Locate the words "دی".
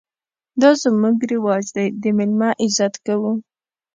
1.75-1.85